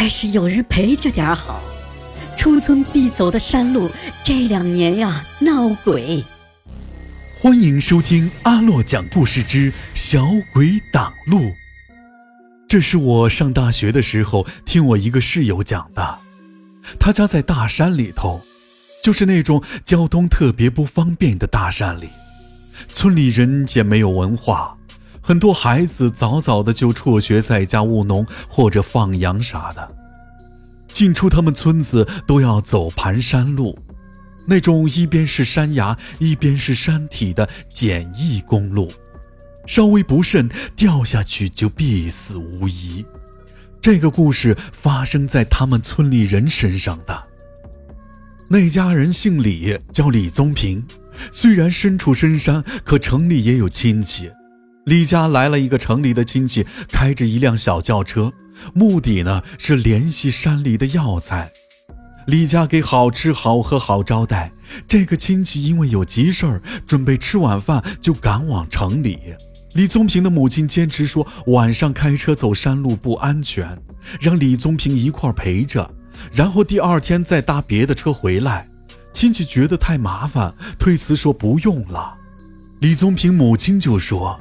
[0.00, 1.60] 还是有人陪着点好。
[2.34, 3.90] 出村必走的山路，
[4.24, 6.24] 这两年呀闹鬼。
[7.38, 11.52] 欢迎收听阿洛讲故事之小鬼挡路。
[12.66, 16.18] 这是我上大学的时候听我一个室友讲的。
[16.98, 18.40] 他家在大山里头，
[19.04, 22.08] 就是那种交通特别不方便的大山里。
[22.94, 24.78] 村里人也没有文化，
[25.30, 29.96] 很多孩子早早的就辍学，在家务农或者放羊啥的。
[30.92, 33.78] 进出他们村子都要走盘山路，
[34.44, 38.90] 那种一边是山崖，一边是山体的简易公路，
[39.66, 43.06] 稍微不慎掉下去就必死无疑。
[43.80, 47.22] 这个故事发生在他们村里人身上的。
[48.48, 50.84] 那家人姓李，叫李宗平。
[51.30, 54.28] 虽然身处深山，可城里也有亲戚。
[54.86, 58.32] 李家来了一个城里的亲戚，开着一辆小轿车，
[58.74, 61.50] 目的呢是联系山里的药材。
[62.26, 64.50] 李家给好吃好喝好招待。
[64.86, 69.18] 这个亲戚因为有急事儿，准备吃晚饭就赶往城里。
[69.74, 73.76] 李宗平的母亲坚持说晚上开车走山路不安全，
[74.20, 75.88] 让李宗平一块陪着，
[76.32, 78.66] 然后第二天再搭别的车回来。
[79.12, 82.14] 亲戚觉得太麻烦，推辞说不用了。
[82.78, 84.40] 李宗平母亲就说：“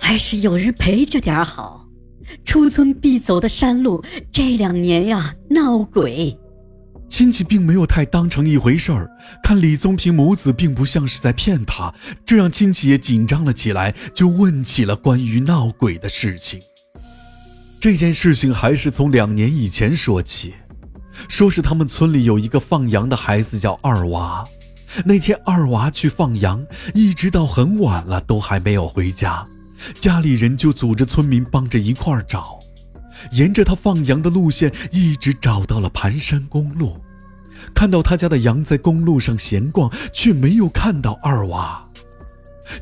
[0.00, 1.88] 还是有人陪着点好。
[2.44, 6.36] 出村必走的山路，这两年呀闹鬼。”
[7.08, 9.08] 亲戚并没有太当成一回事儿，
[9.42, 11.94] 看李宗平母子并不像是在骗他，
[12.24, 16.60] 这让亲戚也紧张了起来，就问起了关于闹鬼的事情。
[17.78, 20.54] 这件事情还是从两年以前说起。
[21.28, 24.44] 说是他们村里有一个放羊的孩子叫二娃，
[25.04, 29.46] 那天二娃去放羊，一直到很晚了都还没有回家，
[29.98, 32.58] 家里人就组织村民帮着一块儿找，
[33.32, 36.96] 沿着他放羊的路线一直找到了盘山公路，
[37.74, 41.86] 看到他家的羊在公路上闲逛，却没有看到二娃，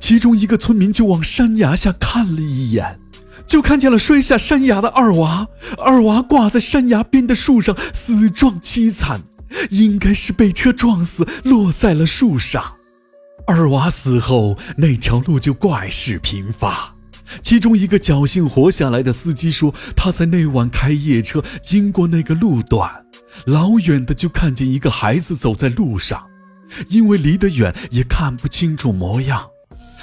[0.00, 3.00] 其中一个村民就往山崖下看了一眼。
[3.46, 9.20] 就看见了摔下山崖的二娃，二娃挂在山崖边的树上，死状凄惨，
[9.70, 12.62] 应该是被车撞死，落在了树上。
[13.46, 16.93] 二娃死后，那条路就怪事频发。
[17.54, 22.90] 其中一个侥幸活下来的司机说，他在那晚开夜车，经过那个路段，
[23.46, 26.26] 老远的就看见一个孩子走在路上，
[26.88, 29.46] 因为离得远，也看不清楚模样。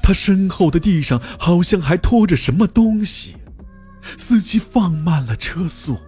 [0.00, 3.34] 他身后的地上好像还拖着什么东西，
[4.16, 5.98] 司机放慢了车速，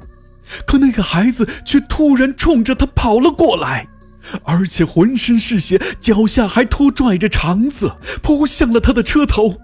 [0.65, 3.89] 可那个孩子却突然冲着他跑了过来，
[4.44, 7.91] 而且浑身是血，脚下还拖拽着肠子，
[8.23, 9.59] 扑向了他的车头，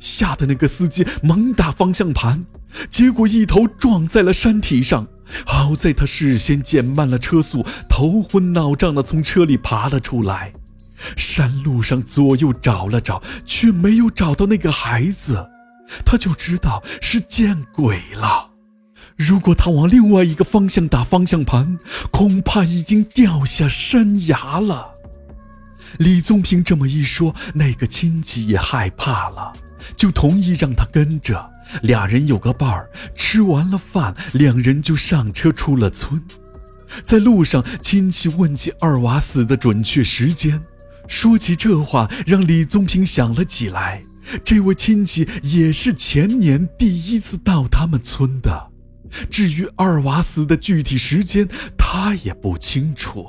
[0.00, 2.44] 吓得那个司机猛打方向盘，
[2.90, 5.06] 结果一头撞在了山体上。
[5.46, 10.52] 好在他事先减慢了车速，头昏脑胀的从车里爬了出来。
[11.16, 15.48] 山路上左右找了找，却没有找到那个孩子，
[16.04, 18.50] 他就知道是见鬼了。
[19.16, 21.78] 如果他往另外一个方向打方向盘，
[22.10, 24.92] 恐怕已经掉下山崖了。
[25.98, 29.52] 李宗平这么一说，那个亲戚也害怕了，
[29.96, 31.50] 就同意让他跟着，
[31.82, 32.90] 俩人有个伴儿。
[33.14, 36.22] 吃完了饭，两人就上车出了村。
[37.02, 40.60] 在路上，亲戚问起二娃死的准确时间。
[41.08, 44.02] 说起这话，让李宗平想了起来。
[44.44, 48.68] 这位亲戚也是前年第一次到他们村的。
[49.28, 53.26] 至于二娃死的具体时间，他也不清楚。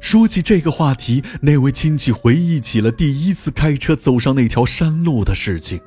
[0.00, 5.80] 说起这个话题，那位亲戚回忆起了第一次开车走上那条山路的事情。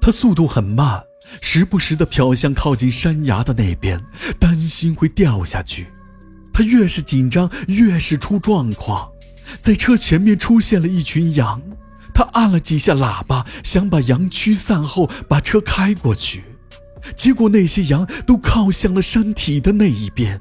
[0.00, 1.02] 他速度很慢，
[1.40, 4.04] 时不时地瞟向靠近山崖的那边，
[4.38, 5.86] 担心会掉下去。
[6.52, 9.10] 他越是紧张，越是出状况。
[9.60, 11.62] 在车前面出现了一群羊，
[12.12, 16.44] 他按了几下喇叭，想把羊驱散后把车开过去，
[17.16, 20.40] 结果那些羊都靠向了山体的那一边，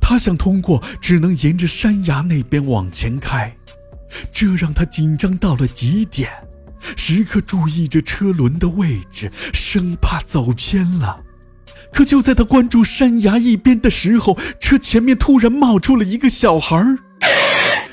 [0.00, 3.54] 他想通过，只能沿着山崖那边往前开，
[4.32, 6.30] 这让他紧张到了极点，
[6.96, 11.22] 时刻注意着车轮的位置，生怕走偏了。
[11.92, 16.98] 可就在他关注山崖一边的时候，车前面突然冒出了一个小孩儿。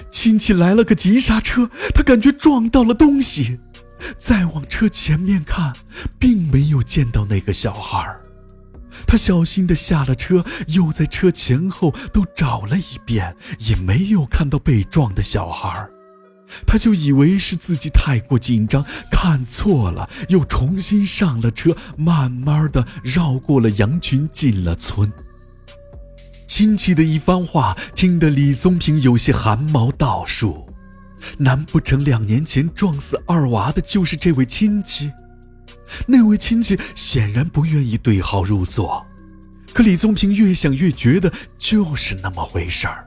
[0.10, 3.60] 亲戚来了个急刹车，他感觉撞到了东西，
[4.18, 5.74] 再往车前面看，
[6.18, 8.00] 并没有见到那个小孩
[9.08, 15.88] 他小心地下了车，又在车前后都找了一遍，也没有看到被撞的小孩
[16.66, 25.12] 他就以为是自己太过紧张，看错了，又重新上了车，慢慢的绕过了羊群，进了村。
[26.46, 30.66] 亲戚的一番话，听得李宗平有些汗毛倒竖。
[31.38, 35.12] 难不成两年前撞死二娃的就是这位亲戚？
[36.06, 39.06] 那位亲戚显然不愿意对号入座。
[39.74, 43.06] 可李宗平越想越觉得就是那么回事儿。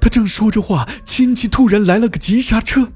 [0.00, 2.92] 他正说着话，亲戚突然来了个急刹车。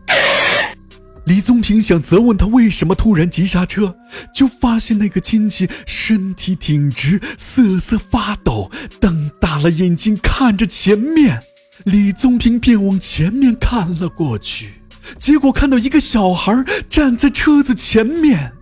[1.26, 3.94] 李宗平想责问他为什么突然急刹车，
[4.34, 11.42] 就发现那个亲戚身体挺直，瑟瑟发抖，瞪大了眼睛看着前面。
[11.84, 14.72] 李宗平便往前面看了过去，
[15.18, 16.52] 结果看到一个小孩
[16.88, 18.52] 站在车子前面。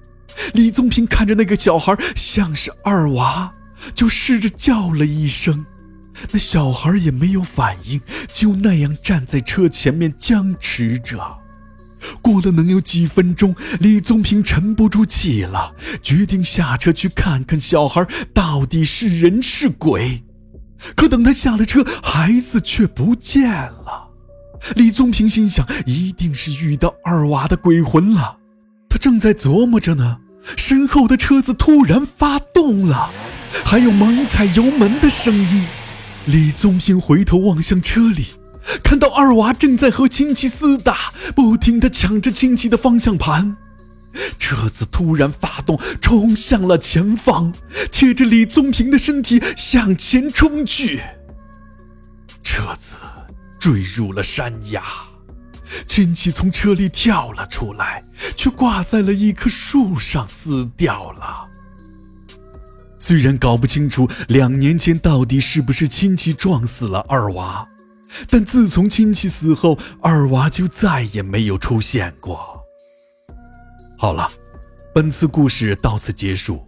[0.54, 3.52] 李宗平看着那个小孩像是二娃，
[3.94, 5.64] 就试着叫了一声。
[6.32, 8.00] 那小孩也没有反应，
[8.32, 11.38] 就那样站在车前面僵持着。
[12.22, 20.24] 过了能有几分钟，李宗平沉不住气了，决定下车去看看小孩到底是人是鬼。
[20.94, 24.08] 可等他下了车，孩子却不见了。
[24.76, 28.37] 李宗平心想，一定是遇到二娃的鬼魂了。
[28.88, 30.18] 他正在琢磨着呢，
[30.56, 33.10] 身后的车子突然发动了，
[33.64, 35.66] 还有猛踩油门的声音。
[36.26, 38.26] 李宗平回头望向车里，
[38.82, 43.56] 看到二娃正在和亲戚厮打，不停地抢着亲戚的方向盘。
[44.38, 47.52] 车子突然发动，冲向了前方，
[47.92, 51.00] 贴着李宗平的身体向前冲去。
[52.42, 52.96] 车子
[53.60, 54.82] 坠入了山崖，
[55.86, 58.02] 亲戚从车里跳了出来，
[58.36, 61.46] 却挂在了一棵树上，死掉了。
[62.98, 67.66] 虽然搞不清楚两年前到底是不是亲戚撞死了二娃，
[68.28, 72.60] 但自从亲戚死后，二娃就再也没有出现过。
[73.96, 74.30] 好了，
[74.94, 76.64] 本次故事到此结束。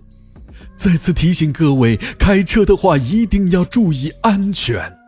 [0.77, 5.00] 再次提醒各位，开车的话一定要注意安全。